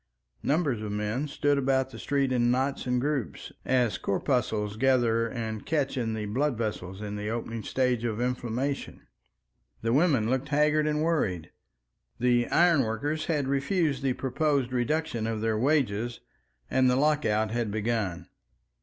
Numbers 0.41 0.81
of 0.81 0.91
men 0.91 1.27
stood 1.27 1.59
about 1.59 1.91
the 1.91 1.99
streets 1.99 2.33
in 2.33 2.49
knots 2.49 2.87
and 2.87 2.99
groups, 2.99 3.51
as 3.65 3.99
corpuscles 3.99 4.75
gather 4.77 5.27
and 5.29 5.63
catch 5.63 5.95
in 5.95 6.15
the 6.15 6.25
blood 6.25 6.57
vessels 6.57 7.03
in 7.03 7.17
the 7.17 7.29
opening 7.29 7.61
stages 7.61 8.05
of 8.05 8.19
inflammation. 8.19 9.05
The 9.83 9.93
women 9.93 10.27
looked 10.27 10.49
haggard 10.49 10.87
and 10.87 11.03
worried. 11.03 11.51
The 12.17 12.47
ironworkers 12.47 13.25
had 13.25 13.47
refused 13.47 14.01
the 14.01 14.13
proposed 14.13 14.73
reduction 14.73 15.27
of 15.27 15.39
their 15.39 15.55
wages, 15.59 16.19
and 16.67 16.89
the 16.89 16.95
lockout 16.95 17.51
had 17.51 17.69
begun. 17.69 18.27